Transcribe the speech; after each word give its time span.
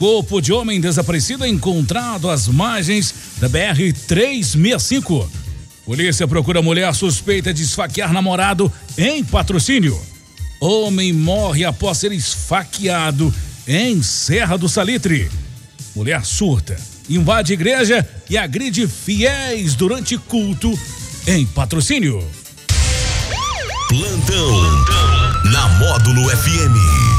Corpo 0.00 0.40
de 0.40 0.50
homem 0.50 0.80
desaparecido 0.80 1.44
encontrado 1.44 2.30
às 2.30 2.48
margens 2.48 3.14
da 3.36 3.50
BR 3.50 3.92
365. 4.08 5.30
Polícia 5.84 6.26
procura 6.26 6.62
mulher 6.62 6.94
suspeita 6.94 7.52
de 7.52 7.62
esfaquear 7.62 8.10
namorado 8.10 8.72
em 8.96 9.22
patrocínio. 9.22 10.00
Homem 10.58 11.12
morre 11.12 11.66
após 11.66 11.98
ser 11.98 12.12
esfaqueado 12.12 13.30
em 13.68 14.02
Serra 14.02 14.56
do 14.56 14.70
Salitre. 14.70 15.30
Mulher 15.94 16.24
surta, 16.24 16.78
invade 17.06 17.52
igreja 17.52 18.08
e 18.30 18.38
agride 18.38 18.88
fiéis 18.88 19.74
durante 19.74 20.16
culto 20.16 20.72
em 21.26 21.44
patrocínio. 21.44 22.26
Plantão, 23.86 24.16
Plantão. 24.24 25.52
na 25.52 25.68
Módulo 25.78 26.26
FM. 26.30 27.09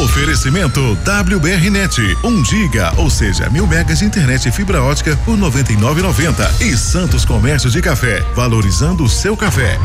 Oferecimento 0.00 0.96
WBRnet, 1.04 2.16
1 2.24 2.26
um 2.26 2.42
giga, 2.42 2.94
ou 2.96 3.10
seja, 3.10 3.50
mil 3.50 3.66
megas 3.66 3.98
de 3.98 4.06
internet 4.06 4.48
e 4.48 4.50
fibra 4.50 4.82
ótica 4.82 5.14
por 5.22 5.36
99,90 5.36 6.62
e 6.62 6.74
Santos 6.78 7.26
Comércio 7.26 7.68
de 7.68 7.82
Café, 7.82 8.20
valorizando 8.34 9.04
o 9.04 9.08
seu 9.08 9.36
café. 9.36 9.78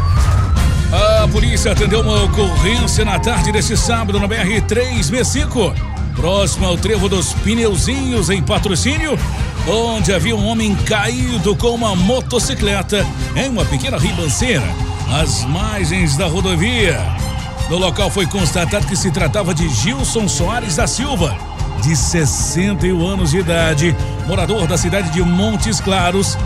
A 1.21 1.27
polícia 1.27 1.73
atendeu 1.73 1.99
uma 1.99 2.23
ocorrência 2.23 3.03
na 3.03 3.19
tarde 3.19 3.51
deste 3.51 3.75
sábado 3.75 4.17
na 4.17 4.27
BR 4.27 4.61
365, 4.65 5.75
próximo 6.15 6.65
ao 6.67 6.77
trevo 6.77 7.09
dos 7.09 7.33
pneuzinhos 7.33 8.29
em 8.29 8.41
patrocínio, 8.41 9.19
onde 9.67 10.13
havia 10.13 10.37
um 10.37 10.45
homem 10.47 10.73
caído 10.73 11.53
com 11.53 11.71
uma 11.71 11.97
motocicleta 11.97 13.05
em 13.35 13.49
uma 13.49 13.65
pequena 13.65 13.97
ribanceira, 13.97 14.73
às 15.11 15.43
margens 15.43 16.15
da 16.15 16.27
rodovia. 16.27 17.26
No 17.69 17.77
local 17.77 18.09
foi 18.09 18.25
constatado 18.25 18.87
que 18.87 18.95
se 18.95 19.11
tratava 19.11 19.53
de 19.53 19.67
Gilson 19.67 20.25
Soares 20.29 20.77
da 20.77 20.87
Silva, 20.87 21.37
de 21.83 21.95
61 21.97 23.05
anos 23.05 23.31
de 23.31 23.39
idade, 23.39 23.95
morador 24.25 24.65
da 24.67 24.77
cidade 24.77 25.09
de 25.09 25.21
Montes 25.21 25.81
Claros, 25.81 26.37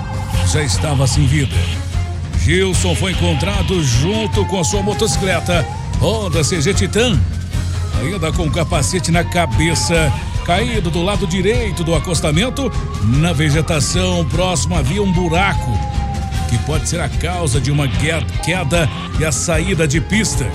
já 0.51 0.63
estava 0.63 1.05
sem 1.05 1.27
vida. 1.27 1.55
Gilson 2.39 2.95
foi 2.95 3.11
encontrado 3.11 3.83
junto 3.83 4.43
com 4.45 4.59
a 4.59 4.63
sua 4.63 4.81
motocicleta 4.81 5.63
Honda 6.01 6.43
CG 6.43 6.73
Titan, 6.73 7.19
ainda 7.99 8.31
com 8.31 8.49
capacete 8.49 9.11
na 9.11 9.23
cabeça, 9.23 10.11
caído 10.43 10.89
do 10.89 11.03
lado 11.03 11.27
direito 11.27 11.83
do 11.83 11.93
acostamento. 11.93 12.71
Na 13.03 13.31
vegetação 13.31 14.25
próximo 14.25 14.75
havia 14.75 15.03
um 15.03 15.11
buraco, 15.11 15.71
que 16.49 16.57
pode 16.65 16.89
ser 16.89 16.99
a 16.99 17.07
causa 17.07 17.61
de 17.61 17.69
uma 17.69 17.87
queda 17.87 18.89
e 19.19 19.23
a 19.23 19.31
saída 19.31 19.87
de 19.87 20.01
pista. 20.01 20.49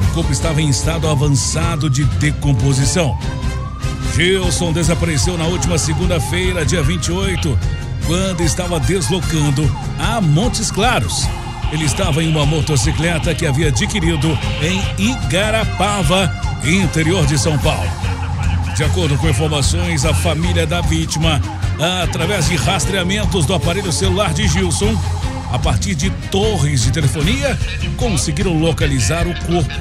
O 0.00 0.12
corpo 0.14 0.32
estava 0.32 0.60
em 0.60 0.68
estado 0.68 1.08
avançado 1.08 1.88
de 1.88 2.04
decomposição. 2.04 3.16
Gilson 4.14 4.72
desapareceu 4.72 5.38
na 5.38 5.44
última 5.44 5.78
segunda-feira, 5.78 6.64
dia 6.64 6.82
28, 6.82 7.58
quando 8.06 8.42
estava 8.42 8.80
deslocando 8.80 9.70
a 9.98 10.20
Montes 10.20 10.70
Claros. 10.70 11.26
Ele 11.72 11.84
estava 11.84 12.22
em 12.22 12.28
uma 12.28 12.44
motocicleta 12.44 13.34
que 13.34 13.46
havia 13.46 13.68
adquirido 13.68 14.36
em 14.60 14.82
Igarapava, 15.10 16.30
interior 16.64 17.24
de 17.26 17.38
São 17.38 17.56
Paulo. 17.58 17.88
De 18.76 18.82
acordo 18.82 19.16
com 19.18 19.28
informações, 19.28 20.04
a 20.04 20.12
família 20.12 20.66
da 20.66 20.80
vítima, 20.80 21.40
através 22.02 22.48
de 22.48 22.56
rastreamentos 22.56 23.46
do 23.46 23.54
aparelho 23.54 23.92
celular 23.92 24.34
de 24.34 24.48
Gilson, 24.48 24.98
a 25.50 25.58
partir 25.58 25.94
de 25.94 26.10
torres 26.30 26.82
de 26.82 26.92
telefonia, 26.92 27.58
conseguiram 27.96 28.58
localizar 28.58 29.26
o 29.26 29.34
corpo. 29.46 29.74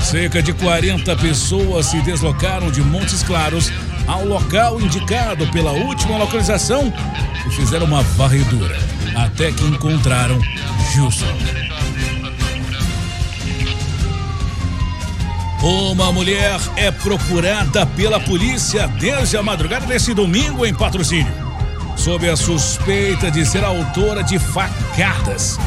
Cerca 0.00 0.42
de 0.42 0.52
40 0.52 1.14
pessoas 1.16 1.86
se 1.86 2.00
deslocaram 2.02 2.70
de 2.70 2.80
Montes 2.80 3.22
Claros 3.22 3.70
ao 4.06 4.24
local 4.24 4.80
indicado 4.80 5.46
pela 5.48 5.72
última 5.72 6.16
localização 6.16 6.92
e 7.46 7.50
fizeram 7.50 7.86
uma 7.86 8.02
varredura 8.02 8.78
até 9.14 9.52
que 9.52 9.64
encontraram 9.64 10.40
Gilson. 10.92 11.26
Uma 15.62 16.10
mulher 16.10 16.58
é 16.76 16.90
procurada 16.90 17.84
pela 17.84 18.18
polícia 18.18 18.88
desde 18.88 19.36
a 19.36 19.42
madrugada 19.42 19.84
desse 19.84 20.14
domingo 20.14 20.64
em 20.64 20.74
patrocínio 20.74 21.49
sob 22.00 22.26
a 22.30 22.34
suspeita 22.34 23.30
de 23.30 23.44
ser 23.44 23.62
autora 23.62 24.24
de 24.24 24.38
facadas 24.38 25.58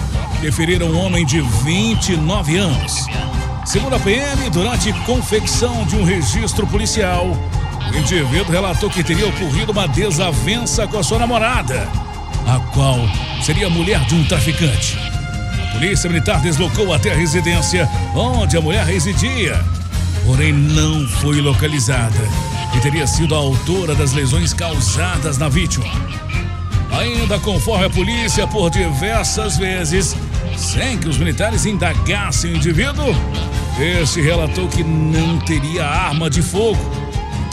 que 0.41 0.51
feriram 0.51 0.87
um 0.87 0.97
homem 0.97 1.23
de 1.23 1.39
29 1.39 2.57
anos. 2.57 3.05
Segundo 3.63 3.95
a 3.95 3.99
PM, 3.99 4.49
durante 4.49 4.91
confecção 5.05 5.85
de 5.85 5.95
um 5.95 6.03
registro 6.03 6.65
policial, 6.65 7.37
o 7.87 7.95
indivíduo 7.95 8.51
relatou 8.51 8.89
que 8.89 9.03
teria 9.03 9.27
ocorrido 9.27 9.71
uma 9.71 9.87
desavença 9.87 10.87
com 10.87 10.97
a 10.97 11.03
sua 11.03 11.19
namorada, 11.19 11.87
a 12.47 12.59
qual 12.73 12.97
seria 13.43 13.69
mulher 13.69 14.03
de 14.05 14.15
um 14.15 14.25
traficante. 14.25 14.97
A 15.61 15.73
polícia 15.73 16.09
militar 16.09 16.41
deslocou 16.41 16.91
até 16.95 17.11
a 17.11 17.15
residência 17.15 17.87
onde 18.15 18.57
a 18.57 18.61
mulher 18.61 18.87
residia, 18.87 19.63
porém 20.25 20.51
não 20.51 21.07
foi 21.07 21.41
localizada 21.41 22.27
e 22.75 22.79
teria 22.79 23.05
sido 23.05 23.35
a 23.35 23.37
autora 23.37 23.93
das 23.93 24.13
lesões 24.13 24.51
causadas 24.51 25.37
na 25.37 25.47
vítima. 25.47 26.22
Ainda 26.99 27.39
conforme 27.39 27.85
a 27.85 27.89
polícia, 27.89 28.45
por 28.47 28.69
diversas 28.69 29.57
vezes, 29.57 30.15
sem 30.55 30.97
que 30.97 31.09
os 31.09 31.17
militares 31.17 31.65
indagassem 31.65 32.53
o 32.53 32.55
indivíduo, 32.55 33.15
este 33.79 34.21
relatou 34.21 34.67
que 34.67 34.83
não 34.83 35.39
teria 35.39 35.85
arma 35.85 36.29
de 36.29 36.41
fogo 36.41 36.79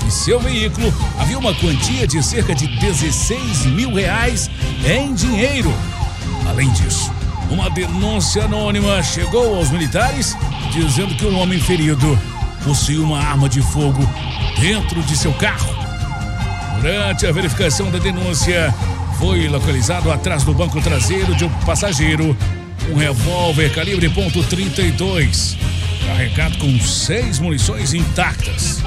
e 0.06 0.10
seu 0.10 0.38
veículo 0.40 0.92
havia 1.18 1.38
uma 1.38 1.54
quantia 1.54 2.06
de 2.06 2.22
cerca 2.22 2.54
de 2.54 2.66
16 2.66 3.66
mil 3.66 3.94
reais 3.94 4.50
em 4.84 5.14
dinheiro. 5.14 5.72
Além 6.48 6.68
disso, 6.72 7.10
uma 7.48 7.70
denúncia 7.70 8.44
anônima 8.44 9.02
chegou 9.02 9.56
aos 9.56 9.70
militares 9.70 10.36
dizendo 10.72 11.14
que 11.14 11.24
um 11.24 11.38
homem 11.38 11.58
ferido 11.58 12.18
possuía 12.64 13.02
uma 13.02 13.18
arma 13.18 13.48
de 13.48 13.62
fogo 13.62 14.06
dentro 14.60 15.00
de 15.02 15.16
seu 15.16 15.32
carro. 15.34 15.74
Durante 16.80 17.26
a 17.26 17.32
verificação 17.32 17.90
da 17.90 17.98
denúncia, 17.98 18.74
foi 19.20 19.47
localizado 19.48 20.10
atrás 20.10 20.44
do 20.44 20.54
banco 20.54 20.81
traseiro 20.81 21.34
de 21.34 21.44
um 21.44 21.50
passageiro 21.66 22.34
um 22.91 22.97
revólver 22.97 23.70
calibre 23.75 24.08
.32, 24.08 25.58
carregado 26.06 26.56
com 26.56 26.81
seis 26.81 27.38
munições 27.38 27.92
intactas. 27.92 28.82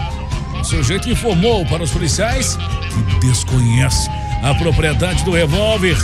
O 0.59 0.63
sujeito 0.63 1.07
informou 1.07 1.63
para 1.67 1.83
os 1.83 1.91
policiais 1.91 2.57
que 2.57 3.27
desconhece 3.27 4.09
a 4.41 4.55
propriedade 4.55 5.23
do 5.23 5.31
revólver, 5.31 5.95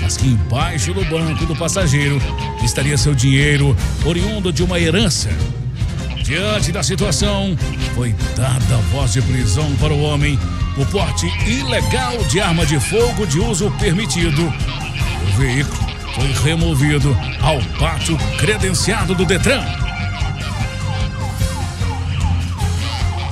mas 0.00 0.16
que 0.16 0.28
embaixo 0.28 0.94
do 0.94 1.04
banco 1.06 1.44
do 1.44 1.56
passageiro 1.56 2.22
estaria 2.62 2.96
seu 2.96 3.16
dinheiro 3.16 3.76
oriundo 4.04 4.52
de 4.52 4.62
uma 4.62 4.78
herança. 4.78 5.28
Diante 6.22 6.70
da 6.70 6.84
situação, 6.84 7.58
foi 7.96 8.14
dada 8.36 8.76
a 8.76 8.80
voz 8.92 9.12
de 9.12 9.20
prisão 9.22 9.74
para 9.80 9.92
o 9.92 10.00
homem 10.02 10.38
o 10.76 10.86
porte 10.86 11.26
ilegal 11.46 12.16
de 12.28 12.40
arma 12.40 12.64
de 12.64 12.80
fogo 12.80 13.26
de 13.26 13.38
uso 13.38 13.70
permitido. 13.72 14.42
O 14.42 15.36
veículo 15.36 15.92
foi 16.14 16.32
removido 16.44 17.16
ao 17.42 17.60
pátio 17.78 18.16
credenciado 18.38 19.14
do 19.14 19.24
Detran. 19.24 19.64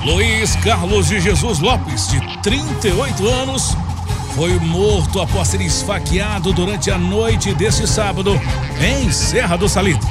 Luiz 0.03 0.55
Carlos 0.57 1.07
de 1.07 1.19
Jesus 1.19 1.59
Lopes, 1.59 2.07
de 2.07 2.19
38 2.41 3.27
anos, 3.27 3.77
foi 4.35 4.57
morto 4.59 5.21
após 5.21 5.49
ser 5.49 5.61
esfaqueado 5.61 6.51
durante 6.53 6.89
a 6.89 6.97
noite 6.97 7.53
deste 7.53 7.87
sábado 7.87 8.39
em 8.79 9.11
Serra 9.11 9.57
do 9.57 9.69
Salitre. 9.69 10.09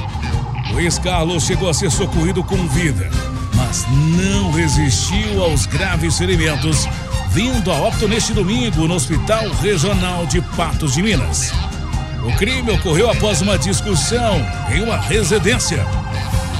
Luiz 0.71 0.97
Carlos 0.97 1.43
chegou 1.43 1.69
a 1.69 1.73
ser 1.73 1.91
socorrido 1.91 2.41
com 2.41 2.55
vida, 2.67 3.09
mas 3.53 3.85
não 3.89 4.51
resistiu 4.51 5.43
aos 5.43 5.65
graves 5.65 6.17
ferimentos 6.17 6.87
vindo 7.31 7.71
a 7.71 7.75
óbito 7.75 8.09
neste 8.09 8.33
domingo 8.33 8.87
no 8.87 8.93
Hospital 8.93 9.49
Regional 9.61 10.25
de 10.25 10.41
Patos 10.41 10.93
de 10.93 11.01
Minas. 11.01 11.53
O 12.25 12.35
crime 12.35 12.71
ocorreu 12.71 13.09
após 13.09 13.41
uma 13.41 13.57
discussão 13.57 14.45
em 14.69 14.81
uma 14.81 14.97
residência, 14.97 15.85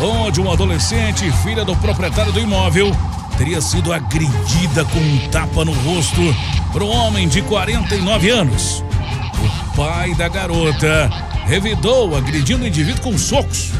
onde 0.01 0.39
uma 0.39 0.53
adolescente, 0.53 1.29
filha 1.43 1.65
do 1.65 1.75
proprietário 1.75 2.31
do 2.31 2.39
imóvel, 2.39 2.95
teria 3.37 3.59
sido 3.59 3.91
agredida 3.91 4.85
com 4.85 4.99
um 4.99 5.27
tapa 5.29 5.65
no 5.65 5.73
rosto 5.73 6.21
por 6.71 6.81
um 6.81 6.89
homem 6.89 7.27
de 7.27 7.41
49 7.41 8.29
anos. 8.29 8.81
pai 9.75 10.15
da 10.15 10.29
garota 10.29 11.09
revidou, 11.45 12.15
agredindo 12.15 12.63
o 12.63 12.67
indivíduo 12.67 13.01
com 13.01 13.17
socos. 13.17 13.71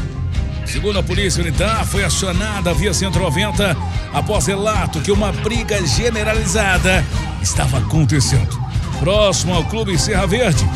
Segundo 0.72 0.98
a 0.98 1.02
polícia 1.02 1.44
militar, 1.44 1.84
foi 1.84 2.02
acionada 2.02 2.70
a 2.70 2.72
via 2.72 2.94
190 2.94 3.76
após 4.14 4.46
relato 4.46 5.02
que 5.02 5.12
uma 5.12 5.30
briga 5.30 5.86
generalizada 5.86 7.04
estava 7.42 7.76
acontecendo. 7.76 8.58
Próximo 8.98 9.52
ao 9.52 9.64
Clube 9.64 9.98
Serra 9.98 10.26
Verde. 10.26 10.66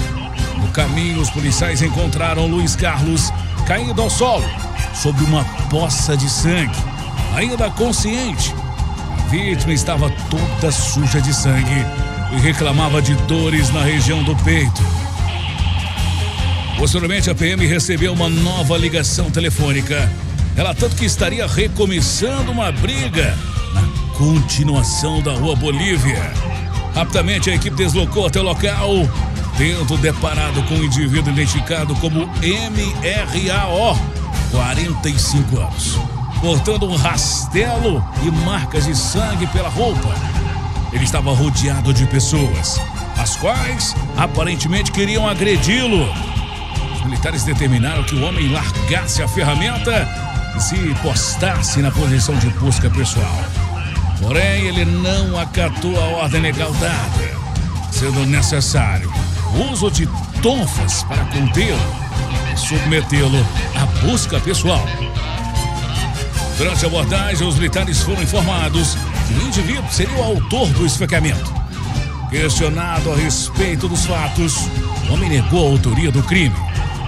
No 0.58 0.68
caminho, 0.68 1.18
os 1.18 1.30
policiais 1.30 1.80
encontraram 1.80 2.46
Luiz 2.46 2.76
Carlos 2.76 3.32
caído 3.66 4.02
ao 4.02 4.10
solo, 4.10 4.44
sob 4.92 5.18
uma 5.24 5.44
poça 5.70 6.14
de 6.14 6.28
sangue, 6.28 6.76
ainda 7.34 7.70
consciente. 7.70 8.54
A 9.18 9.28
vítima 9.30 9.72
estava 9.72 10.10
toda 10.28 10.70
suja 10.70 11.22
de 11.22 11.32
sangue 11.32 11.86
e 12.32 12.36
reclamava 12.38 13.00
de 13.00 13.14
dores 13.22 13.72
na 13.72 13.80
região 13.80 14.22
do 14.22 14.36
peito. 14.44 14.95
Posteriormente, 16.76 17.30
a 17.30 17.34
PM 17.34 17.66
recebeu 17.66 18.12
uma 18.12 18.28
nova 18.28 18.76
ligação 18.76 19.30
telefônica, 19.30 20.10
relatando 20.54 20.94
que 20.94 21.06
estaria 21.06 21.46
recomeçando 21.46 22.52
uma 22.52 22.70
briga 22.70 23.36
na 23.72 23.82
continuação 24.18 25.22
da 25.22 25.32
Rua 25.32 25.56
Bolívia. 25.56 26.32
Rapidamente, 26.94 27.50
a 27.50 27.54
equipe 27.54 27.74
deslocou 27.74 28.26
até 28.26 28.40
o 28.40 28.42
local, 28.42 28.90
tendo 29.56 29.96
deparado 29.96 30.62
com 30.64 30.74
um 30.74 30.84
indivíduo 30.84 31.32
identificado 31.32 31.94
como 31.96 32.26
MRAO, 32.26 33.98
45 34.50 35.58
anos, 35.58 35.98
portando 36.42 36.86
um 36.86 36.94
rastelo 36.94 38.04
e 38.22 38.30
marcas 38.44 38.84
de 38.84 38.94
sangue 38.94 39.46
pela 39.46 39.70
roupa. 39.70 40.14
Ele 40.92 41.04
estava 41.04 41.32
rodeado 41.32 41.92
de 41.92 42.04
pessoas, 42.06 42.78
as 43.16 43.34
quais 43.36 43.96
aparentemente 44.16 44.92
queriam 44.92 45.26
agredi-lo 45.26 46.35
militares 47.04 47.44
determinaram 47.44 48.04
que 48.04 48.14
o 48.14 48.22
homem 48.22 48.48
largasse 48.48 49.22
a 49.22 49.28
ferramenta 49.28 50.08
e 50.56 50.60
se 50.60 50.76
postasse 51.02 51.80
na 51.80 51.90
posição 51.90 52.36
de 52.36 52.48
busca 52.50 52.88
pessoal. 52.90 53.44
Porém, 54.20 54.66
ele 54.66 54.84
não 54.84 55.38
acatou 55.38 56.00
a 56.00 56.04
ordem 56.22 56.40
legal 56.40 56.72
dada, 56.74 57.36
sendo 57.90 58.24
necessário 58.26 59.12
o 59.54 59.72
uso 59.72 59.90
de 59.90 60.08
tonfas 60.42 61.02
para 61.04 61.24
contê-lo 61.26 61.78
e 62.52 62.58
submetê-lo 62.58 63.46
à 63.74 63.86
busca 64.06 64.40
pessoal. 64.40 64.84
Durante 66.56 66.84
a 66.84 66.88
abordagem, 66.88 67.46
os 67.46 67.56
militares 67.56 68.02
foram 68.02 68.22
informados 68.22 68.96
que 69.26 69.34
o 69.34 69.46
indivíduo 69.46 69.90
seria 69.90 70.16
o 70.16 70.22
autor 70.22 70.68
do 70.68 70.86
esfaqueamento. 70.86 71.54
Questionado 72.30 73.12
a 73.12 73.16
respeito 73.16 73.88
dos 73.88 74.06
fatos, 74.06 74.56
o 75.08 75.12
homem 75.12 75.28
negou 75.28 75.66
a 75.66 75.70
autoria 75.70 76.10
do 76.10 76.22
crime 76.22 76.65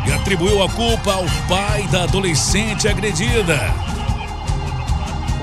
e 0.09 0.13
atribuiu 0.13 0.63
a 0.63 0.69
culpa 0.71 1.13
ao 1.13 1.25
pai 1.47 1.87
da 1.89 2.05
adolescente 2.05 2.89
agredida. 2.89 3.59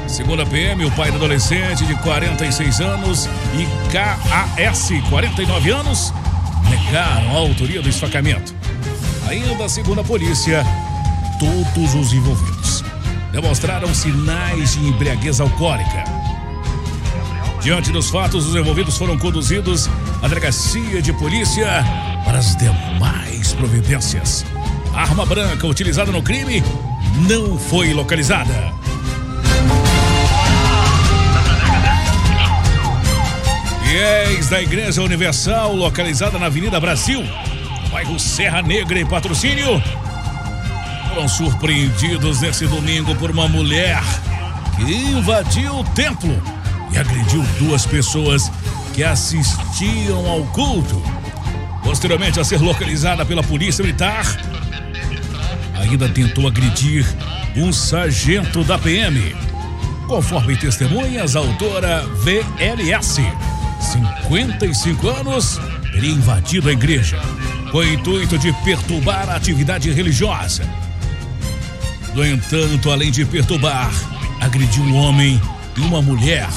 Segundo 0.07 0.41
a 0.41 0.45
PM, 0.45 0.85
o 0.85 0.91
pai 0.91 1.11
da 1.11 1.17
adolescente 1.17 1.85
de 1.85 1.93
46 1.95 2.81
anos 2.81 3.29
e 3.53 3.91
KAS, 3.91 4.89
49 5.09 5.71
anos, 5.71 6.13
negaram 6.69 7.35
a 7.35 7.39
autoria 7.39 7.81
do 7.81 7.89
esfacamento. 7.89 8.55
Ainda 9.27 9.69
segundo 9.69 10.01
a 10.01 10.03
polícia, 10.03 10.63
todos 11.39 11.93
os 11.93 12.13
envolvidos 12.13 12.83
demonstraram 13.31 13.93
sinais 13.93 14.73
de 14.73 14.87
embriaguez 14.87 15.39
alcoólica. 15.39 16.03
Diante 17.61 17.91
dos 17.91 18.09
fatos, 18.09 18.47
os 18.47 18.55
envolvidos 18.55 18.97
foram 18.97 19.17
conduzidos 19.17 19.89
à 20.21 20.27
delegacia 20.27 21.01
de 21.01 21.11
polícia 21.13 21.83
para 22.23 22.37
as 22.37 22.55
demais 22.55 23.34
providências. 23.53 24.45
A 24.93 25.01
arma 25.01 25.25
branca 25.25 25.67
utilizada 25.67 26.11
no 26.11 26.21
crime 26.21 26.63
não 27.27 27.57
foi 27.57 27.93
localizada. 27.93 28.73
Fiéis 33.83 34.49
da 34.49 34.61
Igreja 34.61 35.01
Universal, 35.01 35.75
localizada 35.75 36.37
na 36.37 36.47
Avenida 36.47 36.79
Brasil, 36.79 37.23
bairro 37.91 38.19
Serra 38.19 38.61
Negra 38.61 38.99
e 38.99 39.05
Patrocínio, 39.05 39.81
foram 41.09 41.27
surpreendidos 41.29 42.41
nesse 42.41 42.67
domingo 42.67 43.15
por 43.15 43.31
uma 43.31 43.47
mulher 43.47 44.01
que 44.75 44.83
invadiu 44.83 45.79
o 45.79 45.83
templo 45.83 46.41
e 46.91 46.97
agrediu 46.97 47.41
duas 47.57 47.85
pessoas 47.85 48.51
que 48.93 49.03
assistiam 49.03 50.29
ao 50.29 50.43
culto. 50.47 51.01
Posteriormente 51.95 52.41
a 52.41 52.43
ser 52.43 52.59
localizada 52.59 53.25
pela 53.25 53.41
Polícia 53.41 53.81
Militar, 53.81 54.25
ainda 55.79 56.09
tentou 56.09 56.45
agredir 56.45 57.05
um 57.55 57.71
sargento 57.71 58.65
da 58.65 58.77
PM. 58.77 59.33
Conforme 60.05 60.57
testemunhas, 60.57 61.37
a 61.37 61.39
autora 61.39 62.05
VLS, 62.17 63.21
55 63.79 65.07
anos, 65.07 65.57
teria 65.93 66.11
invadido 66.11 66.67
a 66.67 66.73
igreja 66.73 67.17
com 67.71 67.77
o 67.77 67.87
intuito 67.93 68.37
de 68.37 68.51
perturbar 68.65 69.29
a 69.29 69.37
atividade 69.37 69.89
religiosa. 69.89 70.67
No 72.13 72.27
entanto, 72.27 72.91
além 72.91 73.09
de 73.09 73.23
perturbar, 73.23 73.89
agrediu 74.41 74.83
um 74.83 74.95
homem 74.97 75.41
e 75.77 75.79
uma 75.79 76.01
mulher. 76.01 76.49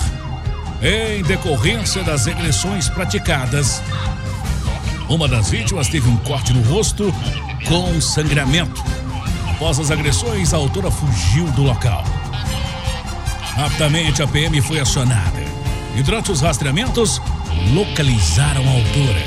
Em 0.83 1.23
decorrência 1.23 2.03
das 2.03 2.27
agressões 2.27 2.89
praticadas, 2.89 3.81
uma 5.09 5.27
das 5.27 5.51
vítimas 5.51 5.89
teve 5.89 6.09
um 6.09 6.17
corte 6.19 6.53
no 6.53 6.63
rosto 6.63 7.13
com 7.67 8.01
sangramento. 8.01 8.83
Após 9.51 9.81
as 9.81 9.91
agressões, 9.91 10.53
a 10.53 10.59
autora 10.59 10.91
fugiu 10.91 11.45
do 11.53 11.63
local. 11.63 12.05
Rapidamente, 13.57 14.23
a 14.23 14.27
PM 14.27 14.61
foi 14.61 14.79
acionada 14.79 15.43
e, 15.97 16.03
durante 16.03 16.31
os 16.31 16.41
rastreamentos, 16.41 17.21
localizaram 17.73 18.63
a 18.69 18.73
autora. 18.73 19.25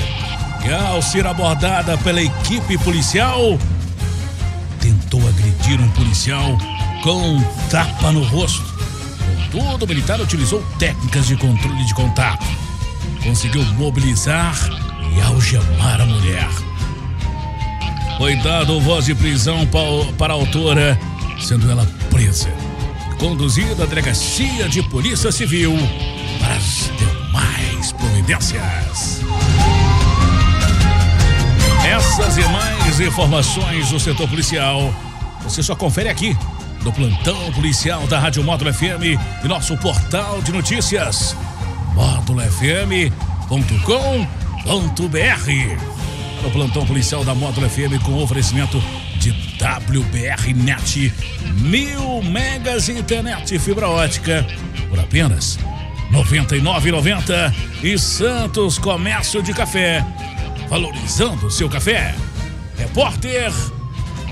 E, 0.64 0.72
ao 0.72 1.02
ser 1.02 1.26
abordada 1.26 1.98
pela 1.98 2.22
equipe 2.22 2.78
policial, 2.78 3.58
tentou 4.80 5.20
agredir 5.28 5.80
um 5.80 5.90
policial 5.90 6.56
com 7.02 7.36
um 7.36 7.42
tapa 7.68 8.12
no 8.12 8.22
rosto. 8.22 8.72
Contudo, 9.50 9.84
o 9.84 9.88
militar 9.88 10.20
utilizou 10.20 10.64
técnicas 10.78 11.26
de 11.26 11.36
controle 11.36 11.84
de 11.84 11.94
contato. 11.94 12.46
Conseguiu 13.22 13.64
mobilizar 13.74 14.56
e 15.16 15.20
algemar 15.20 16.00
a 16.00 16.06
mulher. 16.06 16.48
Foi 18.18 18.36
dado 18.36 18.80
voz 18.80 19.06
de 19.06 19.14
prisão 19.14 19.66
para 20.16 20.32
a 20.32 20.36
autora, 20.36 20.98
sendo 21.40 21.70
ela 21.70 21.86
presa. 22.10 22.50
Conduzida 23.18 23.84
à 23.84 23.86
delegacia 23.86 24.68
de 24.68 24.82
polícia 24.82 25.32
civil 25.32 25.74
para 26.38 26.54
as 26.54 26.90
demais 26.98 27.92
providências. 27.92 29.22
Essas 31.84 32.36
e 32.36 32.48
mais 32.48 33.00
informações 33.00 33.90
do 33.90 33.98
setor 33.98 34.28
policial 34.28 34.92
você 35.42 35.62
só 35.62 35.74
confere 35.74 36.08
aqui 36.08 36.36
no 36.84 36.92
plantão 36.92 37.52
policial 37.52 38.06
da 38.06 38.18
Rádio 38.18 38.44
Módulo 38.44 38.72
FM 38.72 39.18
e 39.44 39.48
nosso 39.48 39.76
portal 39.76 40.40
de 40.40 40.52
notícias 40.52 41.36
módulofm.com.br 41.94 44.51
no 46.42 46.50
plantão 46.50 46.86
policial 46.86 47.24
da 47.24 47.34
Módulo 47.34 47.68
FM 47.68 48.02
com 48.04 48.22
oferecimento 48.22 48.82
de 49.18 49.30
WBR 49.30 50.54
Net, 50.54 51.12
mil 51.60 52.22
megas 52.22 52.88
internet 52.88 53.58
fibra 53.58 53.88
ótica 53.88 54.46
por 54.88 54.98
apenas 54.98 55.56
R$ 56.10 56.18
99,90 56.18 57.54
e 57.82 57.98
Santos 57.98 58.78
Comércio 58.78 59.42
de 59.42 59.52
Café, 59.52 60.04
valorizando 60.68 61.46
o 61.46 61.50
seu 61.50 61.68
café. 61.68 62.14
Repórter 62.76 63.52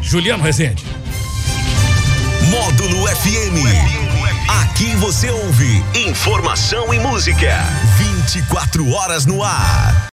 Juliano 0.02 0.42
Rezende. 0.42 0.84
Módulo 2.50 3.06
FM. 3.06 4.10
Aqui 4.62 4.94
você 4.96 5.30
ouve 5.30 5.84
informação 5.94 6.92
e 6.92 6.98
música. 6.98 7.56
24 7.98 8.90
horas 8.90 9.24
no 9.24 9.42
ar. 9.42 10.08